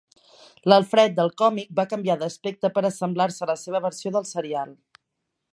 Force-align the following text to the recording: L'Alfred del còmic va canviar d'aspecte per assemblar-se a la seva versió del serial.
L'Alfred 0.71 1.13
del 1.19 1.29
còmic 1.41 1.69
va 1.81 1.85
canviar 1.93 2.17
d'aspecte 2.23 2.73
per 2.79 2.85
assemblar-se 2.91 3.47
a 3.47 3.53
la 3.53 3.61
seva 3.67 3.87
versió 3.89 4.17
del 4.17 4.29
serial. 4.35 4.77